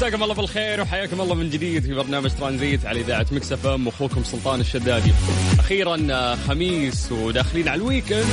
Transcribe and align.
مساكم 0.00 0.22
الله 0.22 0.34
بالخير 0.34 0.80
وحياكم 0.80 1.20
الله 1.20 1.34
من 1.34 1.50
جديد 1.50 1.82
في 1.82 1.94
برنامج 1.94 2.30
ترانزيت 2.30 2.86
على 2.86 3.00
إذاعة 3.00 3.26
مكس 3.32 3.52
إف 3.52 3.66
إم. 3.66 3.88
أخوكم 3.88 4.24
سلطان 4.24 4.60
الشدادي. 4.60 5.12
أخيرا 5.58 6.06
آه، 6.10 6.34
خميس 6.34 7.12
وداخلين 7.12 7.68
على 7.68 7.78
ال 7.78 7.83
weekend. 7.83 8.24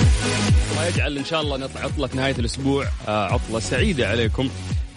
الله 0.72 0.86
يجعل 0.88 1.18
إن 1.18 1.26
شاء 1.26 1.41
الله 1.41 1.58
نطلع 1.58 1.82
عطلة 1.82 2.10
نهاية 2.16 2.36
الأسبوع. 2.40 2.88
آه، 3.08 3.26
عطلة 3.26 3.60
سعيدة 3.60 4.10
عليكم. 4.10 4.50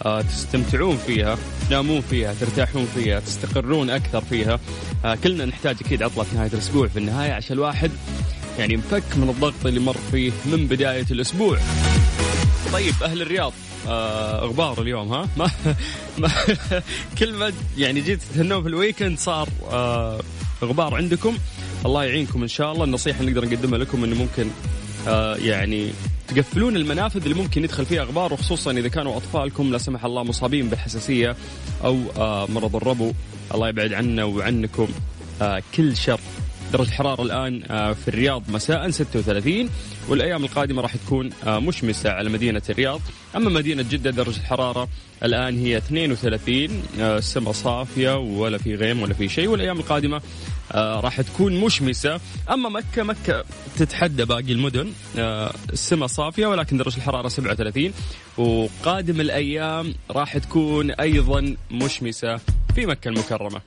آه، 0.05 0.21
تستمتعون 0.21 0.97
فيها 0.97 1.37
تنامون 1.69 2.01
فيها 2.01 2.33
ترتاحون 2.33 2.87
فيها 2.95 3.19
تستقرون 3.19 3.89
أكثر 3.89 4.21
فيها. 4.21 4.59
كلنا 5.23 5.45
نحتاج 5.45 5.75
أكيد 5.85 6.03
عطلة 6.03 6.25
نهاية 6.33 6.53
الأسبوع 6.53 6.87
في 6.87 6.99
النهاية 6.99 7.31
عشان 7.31 7.55
الواحد 7.55 7.91
يعني 8.59 8.77
مفك 8.77 9.17
من 9.17 9.29
الضغط 9.29 9.65
اللي 9.65 9.79
مر 9.79 9.97
فيه 10.11 10.31
من 10.45 10.67
بداية 10.67 11.05
الأسبوع. 11.11 11.57
طيب 12.73 12.93
أهل 13.03 13.21
الرياض. 13.21 13.53
آه 13.87 14.39
غبار 14.45 14.81
اليوم 14.81 15.13
ها؟ 15.13 15.29
ما, 15.37 15.51
ما 16.17 16.31
كل 17.19 17.33
ما 17.33 17.53
يعني 17.77 18.01
جيت 18.01 18.19
تهنون 18.35 18.61
في 18.61 18.69
الويكند 18.69 19.19
صار 19.19 19.49
آه 19.71 20.19
غبار 20.63 20.95
عندكم. 20.95 21.37
الله 21.85 22.03
يعينكم 22.03 22.41
إن 22.41 22.47
شاء 22.47 22.71
الله. 22.71 22.83
النصيحة 22.83 23.19
اللي 23.21 23.31
نقدر 23.31 23.45
نقدمها 23.45 23.79
لكم 23.79 24.03
إنه 24.03 24.15
ممكن 24.15 24.47
آه 25.07 25.35
يعني 25.35 25.91
تقفلون 26.27 26.75
المنافذ 26.75 27.21
اللي 27.23 27.33
ممكن 27.33 27.63
يدخل 27.63 27.85
فيها 27.85 28.03
غبار 28.03 28.33
وخصوصا 28.33 28.71
إذا 28.71 28.87
كانوا 28.87 29.17
أطفالكم 29.17 29.71
لا 29.71 29.77
سمح 29.77 30.05
الله 30.05 30.23
مصابين 30.23 30.69
بالحساسيه 30.69 31.35
أو 31.83 31.99
آه 32.17 32.47
مرض 32.49 32.75
الربو. 32.75 33.11
الله 33.53 33.69
يبعد 33.69 33.93
عنا 33.93 34.23
وعنكم 34.23 34.87
آه 35.41 35.63
كل 35.75 35.97
شر. 35.97 36.19
درجة 36.71 36.87
الحرارة 36.89 37.21
الآن 37.21 37.61
آه، 37.71 37.93
في 37.93 38.07
الرياض 38.07 38.43
مساء 38.49 38.89
36 38.89 39.69
والأيام 40.09 40.43
القادمة 40.43 40.81
راح 40.81 40.95
تكون 40.95 41.29
آه، 41.47 41.59
مشمسة 41.59 42.09
على 42.09 42.29
مدينة 42.29 42.61
الرياض. 42.69 43.01
أما 43.35 43.49
مدينة 43.49 43.85
جدة 43.89 44.11
درجة 44.11 44.37
الحرارة 44.37 44.87
الآن 45.23 45.59
هي 45.59 45.77
32 45.77 46.83
آه، 46.99 47.17
السماء 47.17 47.51
صافية 47.53 48.17
ولا 48.17 48.57
في 48.57 48.75
غيم 48.75 49.01
ولا 49.01 49.13
في 49.13 49.29
شيء 49.29 49.47
والأيام 49.47 49.79
القادمة 49.79 50.21
آه، 50.71 50.99
راح 50.99 51.21
تكون 51.21 51.59
مشمسة. 51.59 52.19
أما 52.49 52.69
مكة 52.69 53.03
مكة 53.03 53.43
تتحدى 53.77 54.25
باقي 54.25 54.51
المدن 54.51 54.91
آه، 55.17 55.53
السماء 55.73 56.07
صافية 56.07 56.47
ولكن 56.47 56.77
درجة 56.77 56.97
الحرارة 56.97 57.27
37 57.27 57.93
وقادم 58.37 59.21
الأيام 59.21 59.93
راح 60.11 60.37
تكون 60.37 60.91
أيضا 60.91 61.55
مشمسة 61.71 62.37
في 62.75 62.85
مكة 62.85 63.07
المكرمة. 63.09 63.61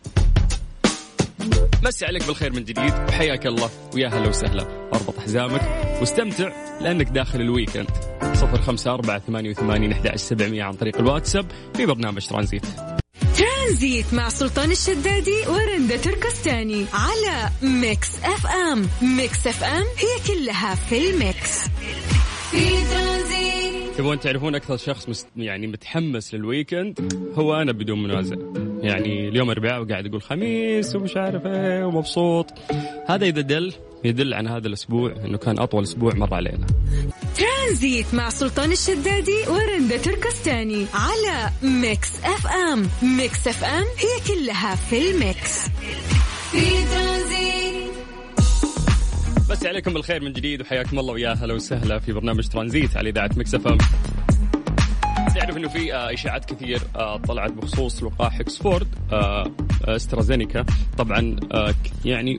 مسي 1.84 2.06
عليك 2.06 2.26
بالخير 2.26 2.52
من 2.52 2.64
جديد. 2.64 2.92
وحياك 3.08 3.46
الله 3.46 3.70
ويا 3.94 4.08
هلا 4.08 4.28
وسهلا. 4.28 4.88
أربط 4.94 5.18
حزامك 5.18 5.62
واستمتع 6.00 6.52
لأنك 6.80 7.08
داخل 7.08 7.40
ال 7.40 7.46
weekend. 7.46 7.90
صفر 8.34 8.62
خمسة 8.62 8.94
أربعة 8.94 9.18
ثمانية 9.18 9.50
وثمانين 9.50 9.92
أحد 9.92 10.16
سبعمية 10.16 10.62
عن 10.62 10.72
طريق 10.72 10.98
الواتساب 10.98 11.46
في 11.76 11.86
برنامج 11.86 12.26
ترانزيت. 12.26 12.66
ترانزيت 13.38 14.14
مع 14.14 14.28
سلطان 14.28 14.70
الشدادي 14.70 15.46
ورندا 15.48 15.96
تركستاني 15.96 16.86
على 16.92 17.50
ميكس 17.62 18.08
أف 18.24 18.46
أم. 18.46 18.88
ميكس 19.16 19.46
أف 19.46 19.64
أم 19.64 19.84
هي 19.98 20.34
كلها 20.34 20.74
في 20.74 21.10
ال 21.10 21.22
mix. 21.22 21.68
في 22.50 22.68
ترانزيت 22.94 23.96
تبغون 23.96 24.20
تعرفون 24.20 24.54
أكثر 24.54 24.76
شخص 24.76 25.08
مست 25.08 25.26
يعني 25.36 25.66
متحمس 25.66 26.34
لل 26.34 26.52
weekend 26.52 27.14
هو 27.34 27.54
أنا 27.54 27.72
بدون 27.72 28.02
منازع. 28.02 28.36
يعني 28.84 29.28
اليوم 29.28 29.50
أربعاء 29.50 29.82
وقاعد 29.82 30.06
أقول 30.06 30.22
خميس 30.22 30.96
ومش 30.96 31.16
عارف 31.16 31.46
إيه 31.46 31.84
ومبسوط. 31.84 32.46
هذا 33.06 33.26
إذا 33.26 33.40
دل 33.40 33.72
يدل 34.04 34.34
عن 34.34 34.48
هذا 34.48 34.66
الأسبوع 34.68 35.14
إنه 35.24 35.38
كان 35.38 35.58
أطول 35.58 35.82
أسبوع 35.82 36.14
مر 36.14 36.34
علينا. 36.34 36.66
ترانزيت 37.36 38.14
مع 38.14 38.28
سلطان 38.28 38.72
الشدادي 38.72 39.38
ورندا 39.48 39.96
تركستاني 39.96 40.86
على 40.94 41.50
ميكس 41.62 42.10
أف 42.24 42.46
أم. 42.46 42.88
ميكس 43.16 43.48
أف 43.48 43.64
أم 43.64 43.84
هي 43.84 44.34
كلها 44.34 44.74
في 44.74 45.10
ال 45.10 45.22
mix. 45.22 45.68
في 46.52 46.60
ترانزيت 46.94 47.94
مسي 49.50 49.66
عليكم 49.66 49.92
بالخير 49.92 50.22
من 50.22 50.32
جديد 50.32 50.60
وحياكم 50.60 50.98
الله 50.98 51.12
ويا 51.12 51.32
هلا 51.32 51.54
وسهلا 51.54 51.98
في 51.98 52.12
برنامج 52.12 52.48
ترانزيت 52.48 52.96
على 52.96 53.10
إذاعة 53.10 53.30
مكس 53.36 53.54
أف 53.54 53.66
أم. 53.66 53.78
تعرف 55.44 55.56
إنه 55.56 55.68
في 55.68 55.94
آه، 55.94 56.12
إشاعات 56.14 56.44
كثير 56.44 56.80
آه، 56.96 57.16
طلعت 57.16 57.52
بخصوص 57.52 58.02
لقاح 58.02 58.40
إكسفورد 58.40 58.88
آه، 59.12 59.50
استرازينيكا. 59.84 60.64
طبعا 60.98 61.36
يعني 62.04 62.38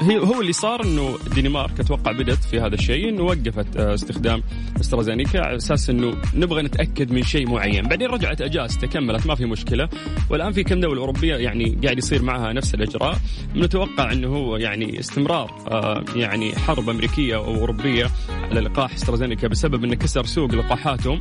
هي 0.00 0.18
هو 0.18 0.40
اللي 0.40 0.52
صار 0.52 0.84
إنه 0.84 1.16
الدنمارك 1.26 1.80
أتوقع 1.80 2.12
بدأت 2.12 2.44
في 2.44 2.60
هذا 2.60 2.74
الشيء 2.74 3.08
إنه 3.08 3.22
وقفت 3.22 3.76
آه، 3.76 3.94
استخدام 3.94 4.42
استرازينيكا 4.80 5.40
على 5.40 5.56
أساس 5.56 5.90
إنه 5.90 6.16
نبغى 6.34 6.62
نتأكد 6.62 7.12
من 7.12 7.22
شيء 7.22 7.50
معين، 7.50 7.82
بعدين 7.82 8.08
رجعت 8.08 8.40
اجازته 8.40 8.86
كملت 8.86 9.26
ما 9.26 9.34
في 9.34 9.44
مشكلة، 9.44 9.88
والآن 10.30 10.52
في 10.52 10.64
كم 10.64 10.80
دولة 10.80 11.00
أوروبية 11.00 11.36
يعني 11.36 11.78
قاعد 11.84 11.98
يصير 11.98 12.22
معها 12.22 12.52
نفس 12.52 12.74
الإجراء، 12.74 13.18
نتوقع 13.56 14.12
إنه 14.12 14.28
هو 14.28 14.56
يعني 14.56 15.00
استمرار 15.00 15.50
آه، 15.70 16.04
يعني 16.16 16.56
حرب 16.56 16.90
أمريكية 16.90 17.36
أو 17.36 17.44
أوروبية 17.44 18.10
على 18.50 18.60
لقاح 18.60 18.94
استرازينيكا 18.94 19.48
بسبب 19.48 19.84
إنه 19.84 19.94
كسر 19.94 20.24
سوق 20.24 20.54
لقاحاتهم. 20.54 21.20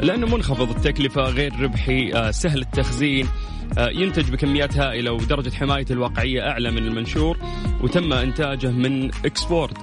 لأنه 0.00 0.26
منخفض 0.26 0.70
التكلفة 0.70 1.22
غير 1.22 1.60
ربحي 1.60 2.12
آه، 2.14 2.30
سهل 2.30 2.60
التخزين. 2.60 3.28
ينتج 3.78 4.30
بكميات 4.30 4.76
هائله 4.76 5.12
ودرجه 5.12 5.50
حمايته 5.50 5.92
الواقعية 5.92 6.48
أعلى 6.48 6.70
من 6.70 6.78
المنشور 6.78 7.38
وتم 7.82 8.12
إنتاجه 8.12 8.70
من 8.70 9.10
إكسفورد. 9.24 9.78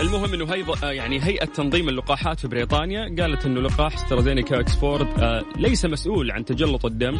المهم 0.00 0.34
إنه 0.34 0.44
هي 0.54 0.64
يعني 0.96 1.24
هيئة 1.24 1.44
تنظيم 1.44 1.88
اللقاحات 1.88 2.40
في 2.40 2.48
بريطانيا 2.48 3.14
قالت 3.20 3.46
إنه 3.46 3.60
لقاح 3.60 3.94
استرازينيكا 3.94 4.60
إكسفورد 4.60 5.06
آه، 5.18 5.44
ليس 5.56 5.84
مسؤول 5.84 6.30
عن 6.30 6.44
تجلط 6.44 6.86
الدم 6.86 7.18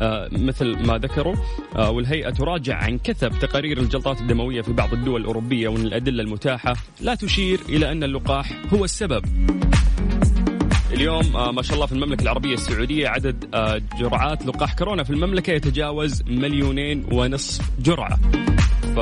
آه، 0.00 0.28
مثل 0.32 0.86
ما 0.86 0.98
ذكروا 0.98 1.34
آه، 1.76 1.90
والهيئة 1.90 2.30
تراجع 2.30 2.76
عن 2.76 2.98
كثب 2.98 3.38
تقارير 3.38 3.78
الجلطات 3.78 4.20
الدموية 4.20 4.62
في 4.62 4.72
بعض 4.72 4.92
الدول 4.92 5.20
الأوروبية 5.20 5.68
وان 5.68 5.80
الأدلة 5.80 6.22
المتاحة 6.22 6.76
لا 7.00 7.14
تشير 7.14 7.60
إلى 7.68 7.92
أن 7.92 8.04
اللقاح 8.04 8.52
هو 8.72 8.84
السبب. 8.84 9.24
اليوم 10.94 11.36
آه، 11.36 11.50
ما 11.52 11.62
شاء 11.62 11.74
الله 11.74 11.86
في 11.86 11.92
المملكة 11.92 12.22
العربية 12.22 12.54
السعودية 12.54 13.08
عدد 13.08 13.54
آه، 13.54 13.82
جرعات 13.98 14.46
لقاح 14.46 14.74
كورونا. 14.74 15.02
في 15.04 15.10
المملكة 15.10 15.50
يتجاوز 15.50 16.22
مليونين 16.26 17.06
ونصف 17.12 17.70
جرعة. 17.78 18.16
ف 18.96 18.98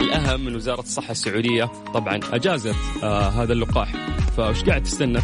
الأهم 0.00 0.44
من 0.44 0.54
وزارة 0.54 0.80
الصحة 0.80 1.10
السعودية 1.10 1.64
طبعا 1.94 2.20
أجازت 2.32 2.74
آه 3.02 3.28
هذا 3.28 3.52
اللقاح. 3.52 3.92
فوش 4.36 4.64
قاعد 4.64 4.82
تستنى؟ 4.82 5.20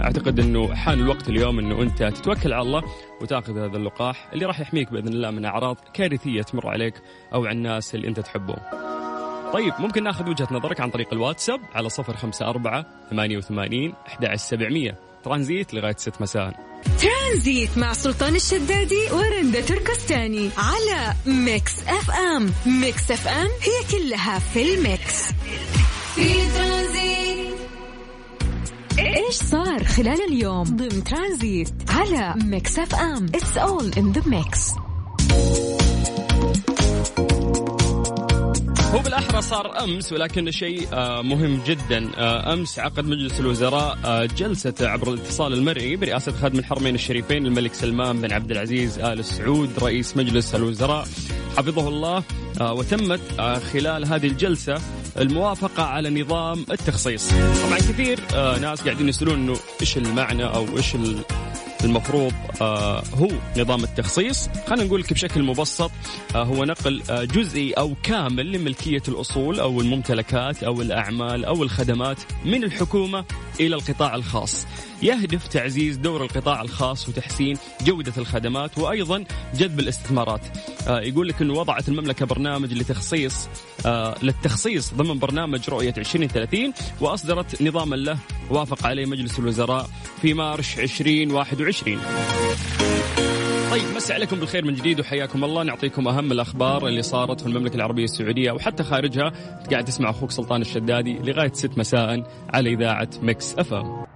أعتقد 0.00 0.40
أنه 0.40 0.74
حان 0.74 1.00
الوقت 1.00 1.28
اليوم 1.28 1.58
أنه 1.58 1.82
أنت 1.82 2.02
تتوكل 2.02 2.52
على 2.52 2.62
الله 2.62 2.82
وتأخذ 3.22 3.58
هذا 3.58 3.76
اللقاح 3.76 4.28
اللي 4.32 4.46
راح 4.46 4.60
يحميك 4.60 4.92
بإذن 4.92 5.08
الله 5.08 5.30
من 5.30 5.44
أعراض 5.44 5.76
كارثية 5.94 6.42
تمر 6.42 6.68
عليك 6.68 6.94
أو 7.34 7.44
على 7.46 7.56
الناس 7.56 7.94
اللي 7.94 8.08
أنت 8.08 8.20
تحبهم. 8.20 8.58
طيب 9.52 9.72
ممكن 9.78 10.02
ناخذ 10.02 10.28
وجهة 10.28 10.48
نظرك 10.50 10.80
عن 10.80 10.90
طريق 10.90 11.12
الواتساب 11.12 11.60
على 11.74 11.88
صفر 11.88 12.16
خمسة 12.16 12.48
أربعة 12.48 12.86
ثمانية 13.10 13.38
وثمانين 13.38 13.94
أحد 14.06 14.36
سبعمية. 14.36 14.98
ترانزيت 15.24 15.74
لغاية 15.74 15.96
ست 15.98 16.20
مساء. 16.20 16.52
ترانزيت 17.00 17.78
مع 17.78 17.92
سلطان 17.92 18.36
الشدادي 18.36 19.10
ورندا 19.12 19.60
تركستاني 19.60 20.50
على 20.58 21.14
ميكس 21.26 21.72
أف 21.88 22.10
أم. 22.10 22.52
ميكس 22.66 23.10
أف 23.10 23.28
أم 23.28 23.46
هي 23.46 23.98
كلها 23.98 24.38
في 24.38 24.74
ال 24.74 24.86
mix. 24.86 25.32
في 26.14 26.34
ترانزيت. 26.56 27.58
إيش 28.98 29.34
صار 29.34 29.84
خلال 29.84 30.24
اليوم؟ 30.28 30.64
ضمن 30.64 31.04
ترانزيت 31.04 31.68
على 31.90 32.34
ميكس 32.44 32.78
أف 32.78 32.94
أم. 32.94 33.26
It's 33.34 33.56
all 33.56 33.92
in 33.98 34.12
the 34.12 34.22
mix 34.26 34.70
هو 38.98 39.02
بالأحرى 39.02 39.42
صار 39.42 39.84
أمس 39.84 40.12
ولكن 40.12 40.50
شيء 40.50 40.88
آه، 40.92 41.22
مهم 41.22 41.60
جدا 41.66 42.10
آه، 42.16 42.52
أمس 42.52 42.78
عقد 42.78 43.04
مجلس 43.04 43.40
الوزراء 43.40 43.98
آه، 44.04 44.24
جلسة 44.24 44.74
عبر 44.80 45.08
الاتصال 45.14 45.52
المرئي 45.52 45.96
برئاسة 45.96 46.32
خادم 46.32 46.58
الحرمين 46.58 46.94
الشريفين 46.94 47.46
الملك 47.46 47.74
سلمان 47.74 48.20
بن 48.20 48.32
عبد 48.32 48.50
العزيز 48.50 48.98
آل 48.98 49.24
سعود 49.24 49.70
رئيس 49.82 50.16
مجلس 50.16 50.54
الوزراء. 50.54 51.06
حفظه 51.56 51.88
الله 51.88 52.22
وتمت 52.60 53.20
خلال 53.72 54.06
هذه 54.06 54.26
الجلسة 54.26 54.74
الموافقة 55.18 55.82
على 55.82 56.10
نظام 56.22 56.66
التخصيص. 56.70 57.28
طبعا 57.30 57.78
كثير 57.78 58.20
ناس 58.60 58.80
قاعدين 58.82 59.08
يسألون 59.08 59.34
أنه 59.34 59.56
إيش 59.80 59.96
المعنى 59.96 60.44
إيش 60.76 60.94
ال- 60.94 61.22
المفروض 61.84 62.32
آه، 62.60 63.02
هو 63.14 63.28
نظام 63.56 63.84
التخصيص. 63.84 64.48
خلينا 64.66 64.84
نقول 64.84 65.00
لك 65.00 65.12
بشكل 65.12 65.42
مبسط 65.42 65.90
آه، 66.34 66.42
هو 66.42 66.64
نقل 66.64 67.02
آه، 67.10 67.24
جزئي 67.24 67.72
أو 67.72 67.94
كامل 68.02 68.52
لملكية 68.52 69.02
الأصول 69.08 69.60
أو 69.60 69.80
الممتلكات 69.80 70.62
أو 70.62 70.82
الأعمال 70.82 71.44
أو 71.44 71.62
الخدمات 71.62 72.18
من 72.44 72.64
الحكومة 72.64 73.24
إلى 73.60 73.74
القطاع 73.74 74.14
الخاص. 74.14 74.66
يهدف 75.02 75.48
تعزيز 75.48 75.96
دور 75.96 76.22
القطاع 76.22 76.62
الخاص 76.62 77.08
وتحسين 77.08 77.56
جودة 77.82 78.12
الخدمات 78.18 78.78
وأيضا 78.78 79.24
جذب 79.54 79.80
الاستثمارات. 79.80 80.40
آه، 80.88 81.00
يقول 81.00 81.28
لك 81.28 81.42
أنه 81.42 81.54
وضعت 81.54 81.88
المملكة 81.88 82.26
برنامج 82.26 82.72
لتخصيص 82.72 83.48
آه، 83.86 84.14
للتخصيص 84.22 84.94
ضمن 84.94 85.18
برنامج 85.18 85.70
رؤية 85.70 85.94
2030 85.98 86.72
وأصدرت 87.00 87.62
نظاما 87.62 87.96
له 87.96 88.18
وافق 88.50 88.86
عليه 88.86 89.06
مجلس 89.06 89.38
الوزراء 89.38 89.90
في 90.22 90.34
March 90.34 90.78
2021 90.78 91.98
طيب 93.70 93.84
مسي 93.96 94.12
عليكم 94.12 94.40
بالخير 94.40 94.64
من 94.64 94.74
جديد 94.74 95.00
وحياكم 95.00 95.44
الله. 95.44 95.62
نعطيكم 95.62 96.08
أهم 96.08 96.32
الأخبار 96.32 96.86
اللي 96.86 97.02
صارت 97.02 97.40
في 97.40 97.46
المملكة 97.46 97.74
العربية 97.74 98.04
السعودية 98.04 98.52
وحتى 98.52 98.82
خارجها. 98.82 99.32
قاعد 99.70 99.84
تسمع 99.84 100.10
أخوك 100.10 100.30
سلطان 100.30 100.60
الشدادي 100.60 101.18
لغاية 101.18 101.52
6 101.52 101.78
مساء 101.78 102.30
على 102.54 102.70
إذاعة 102.74 103.08
مكس 103.22 103.54
أف 103.58 103.74
أم. 103.74 104.06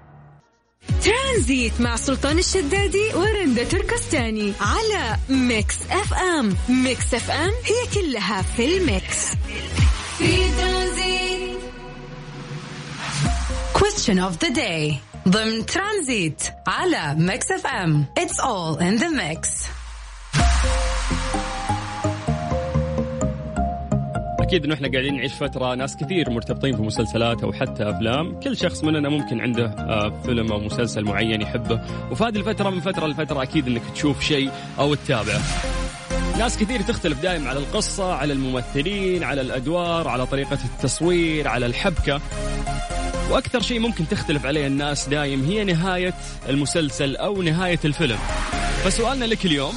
ترانزيت 1.05 1.81
مع 1.81 1.97
سلطان 1.97 2.39
الشدادي 2.39 3.15
ورندا 3.15 3.65
تركستاني 3.65 4.53
على 4.61 5.17
ميكس 5.29 5.77
أف 5.91 6.15
أم. 6.15 6.57
ميكس 6.69 7.15
أف 7.15 7.31
أم 7.31 7.51
هي 7.51 8.03
كلها 8.03 8.43
في 8.43 8.77
ال 8.77 8.87
mix. 8.87 9.27
في 10.19 10.37
ترانزيت. 10.61 11.59
Question 13.75 14.19
of 14.19 14.39
the 14.45 14.51
day. 14.55 15.12
ضمن 15.29 15.67
ترانزيت 15.67 16.43
على 16.67 17.15
ميكس 17.19 17.51
اف 17.51 17.67
ام. 17.67 18.07
It's 18.21 18.41
all 18.41 18.81
in 18.81 19.03
the 19.03 19.09
mix. 19.09 19.69
أكيد 24.41 24.65
إنه 24.65 24.75
إحنا 24.75 24.89
قاعدين 24.93 25.17
نعيش 25.17 25.33
فترة 25.35 25.75
ناس 25.75 25.97
كثير 25.97 26.31
مرتبطين 26.31 26.77
في 26.77 26.83
مسلسلات 26.83 27.43
أو 27.43 27.53
حتى 27.53 27.91
أفلام. 27.91 28.41
كل 28.41 28.57
شخص 28.57 28.85
مننا 28.85 29.09
ممكن 29.09 29.41
عنده 29.41 29.67
آه، 29.67 30.23
فيلم 30.25 30.53
أو 30.53 30.61
مسلسل 30.61 31.05
معين 31.05 31.43
يحبه. 31.43 31.81
وفي 32.11 32.25
هذه 32.25 32.37
الفترة 32.37 32.71
من 32.71 32.81
فترة 32.81 33.07
لفترة 33.07 33.43
أكيد 33.43 33.67
إنك 33.67 33.83
تشوف 33.95 34.21
شيء 34.21 34.51
أو 34.79 34.95
تتابعه. 34.95 35.43
ناس 36.39 36.59
كثير 36.59 36.81
تختلف 36.81 37.23
دائما 37.23 37.49
على 37.51 37.59
القصة 37.59 38.15
على 38.15 38.33
الممثلين 38.33 39.25
على 39.25 39.41
الأدوار 39.41 40.09
على 40.09 40.27
طريقة 40.27 40.59
التصوير 40.65 41.49
على 41.49 41.67
الحبكة. 41.67 42.21
وأكثر 43.31 43.63
شيء 43.63 43.79
ممكن 43.79 44.09
تختلف 44.09 44.47
عليه 44.47 44.67
الناس 44.67 45.09
دايم 45.09 45.45
هي 45.45 45.65
نهاية 45.65 46.15
المسلسل 46.49 47.17
أو 47.17 47.43
نهاية 47.43 47.81
الفيلم. 47.85 48.19
فسؤالنا 48.85 49.25
لك 49.25 49.47
اليوم 49.47 49.75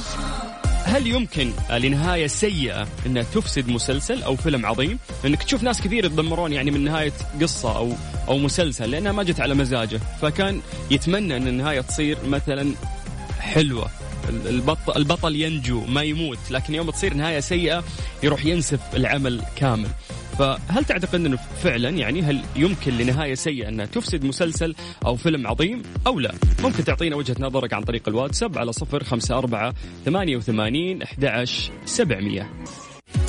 هل 0.84 1.06
يمكن 1.06 1.52
لنهاية 1.70 2.26
سيئة 2.26 2.88
أنها 3.06 3.22
تفسد 3.22 3.68
مسلسل 3.68 4.22
أو 4.22 4.36
فيلم 4.36 4.66
عظيم؟ 4.66 4.98
لأنك 5.24 5.42
تشوف 5.42 5.62
ناس 5.62 5.80
كثير 5.80 6.04
يتذمرون 6.04 6.52
يعني 6.52 6.70
من 6.70 6.84
نهاية 6.84 7.12
قصة 7.40 7.76
أو 7.76 7.92
أو 8.28 8.38
مسلسل 8.38 8.90
لأنها 8.90 9.12
ما 9.12 9.22
جت 9.22 9.40
على 9.40 9.54
مزاجه، 9.54 10.00
فكان 10.22 10.60
يتمنى 10.90 11.36
أن 11.36 11.48
النهاية 11.48 11.80
تصير 11.80 12.18
مثلا 12.26 12.74
حلوة. 13.40 13.90
البطل, 14.28 14.96
البطل 14.96 15.36
ينجو 15.36 15.80
ما 15.80 16.02
يموت 16.02 16.38
لكن 16.50 16.74
يوم 16.74 16.90
تصير 16.90 17.14
نهاية 17.14 17.40
سيئة 17.40 17.84
يروح 18.22 18.46
ينسف 18.46 18.80
العمل 18.94 19.42
كامل. 19.56 19.88
فهل 20.38 20.84
تعتقد 20.84 21.14
أنه 21.14 21.36
فعلا 21.36 21.88
يعني 21.90 22.22
هل 22.22 22.42
يمكن 22.56 22.92
لنهاية 22.92 23.34
سيئة 23.34 23.68
أنها 23.68 23.86
تفسد 23.86 24.24
مسلسل 24.24 24.74
أو 25.06 25.16
فيلم 25.16 25.46
عظيم 25.46 25.82
أو 26.06 26.20
لا؟ 26.20 26.34
ممكن 26.62 26.84
تعطينا 26.84 27.16
وجهة 27.16 27.36
نظرك 27.40 27.72
عن 27.72 27.82
طريق 27.82 28.08
الواتساب 28.08 28.58
على 28.58 28.72
صفر 28.72 29.04
خمسة 29.04 29.38
أربعة 29.38 29.74
ثمانية 30.04 30.36
وثمانين 30.36 31.02
أحد 31.02 31.44
سبعمية 31.84 32.50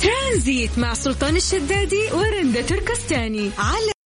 ترانزيت 0.00 0.78
مع 0.78 0.94
سلطان 0.94 1.36
الشدادي 1.36 2.02
ورندا 2.12 2.62
تركستاني 2.62 3.50
على 3.58 3.97